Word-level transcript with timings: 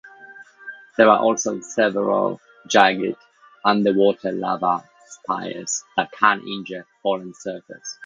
There 0.97 1.07
are 1.09 1.19
also 1.19 1.59
several 1.59 2.41
jagged, 2.65 3.17
underwater 3.63 4.31
lava 4.31 4.89
spires 5.05 5.83
that 5.95 6.11
can 6.11 6.41
injure 6.41 6.87
fallen 7.03 7.33
surfers. 7.33 7.99